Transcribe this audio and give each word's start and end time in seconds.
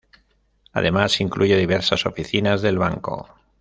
Además, 0.73 1.21
incluye 1.21 1.55
diversas 1.55 2.07
oficinas 2.07 2.63
del 2.63 2.79
banco. 2.79 3.29